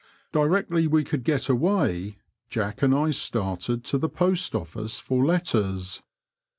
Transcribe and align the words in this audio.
Directly 0.31 0.87
we 0.87 1.03
could 1.03 1.23
get 1.23 1.47
away, 1.47 2.17
Jack 2.49 2.81
and 2.81 2.91
I 2.95 3.11
started 3.11 3.83
to 3.83 3.99
the 3.99 4.09
Post 4.09 4.55
office 4.55 4.99
for 4.99 5.23
letters. 5.23 6.01